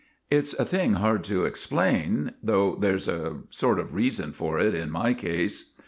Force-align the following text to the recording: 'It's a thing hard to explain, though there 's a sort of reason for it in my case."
'It's 0.31 0.53
a 0.55 0.65
thing 0.65 0.93
hard 0.93 1.23
to 1.23 1.45
explain, 1.45 2.31
though 2.41 2.73
there 2.73 2.97
's 2.97 3.07
a 3.07 3.41
sort 3.51 3.77
of 3.77 3.93
reason 3.93 4.31
for 4.31 4.57
it 4.57 4.73
in 4.73 4.89
my 4.89 5.13
case." 5.13 5.73